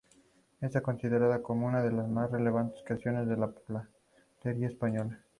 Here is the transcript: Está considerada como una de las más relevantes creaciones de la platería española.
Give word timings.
Está 0.61 0.81
considerada 0.81 1.43
como 1.43 1.67
una 1.67 1.83
de 1.83 1.91
las 1.91 2.07
más 2.09 2.31
relevantes 2.31 2.81
creaciones 2.83 3.27
de 3.29 3.37
la 3.37 3.51
platería 3.51 4.67
española. 4.67 5.19